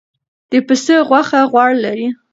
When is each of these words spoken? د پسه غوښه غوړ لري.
د 0.51 0.53
پسه 0.67 0.95
غوښه 1.07 1.41
غوړ 1.51 1.69
لري. 1.85 2.07